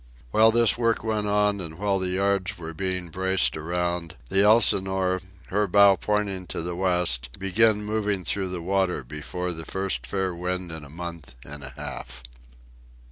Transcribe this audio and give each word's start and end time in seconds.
While 0.31 0.49
this 0.49 0.79
work 0.79 1.03
went 1.03 1.27
on, 1.27 1.61
and 1.61 1.77
while 1.77 1.99
the 1.99 2.07
yards 2.07 2.57
were 2.57 2.73
being 2.73 3.09
braced 3.09 3.55
around, 3.55 4.15
the 4.31 4.41
Elsinore, 4.41 5.21
her 5.49 5.67
bow 5.67 5.95
pointing 5.95 6.47
to 6.47 6.63
the 6.63 6.75
west, 6.75 7.29
began 7.37 7.83
moving 7.83 8.23
through 8.23 8.49
the 8.49 8.63
water 8.63 9.03
before 9.03 9.51
the 9.51 9.63
first 9.63 10.07
fair 10.07 10.33
wind 10.33 10.71
in 10.71 10.83
a 10.83 10.89
month 10.89 11.35
and 11.45 11.63
a 11.63 11.73
half. 11.77 12.23